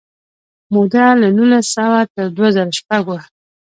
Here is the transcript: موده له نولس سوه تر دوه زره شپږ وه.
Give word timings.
موده 0.73 1.05
له 1.21 1.27
نولس 1.37 1.67
سوه 1.77 1.99
تر 2.13 2.27
دوه 2.35 2.47
زره 2.55 2.71
شپږ 2.79 3.03
وه. 3.09 3.21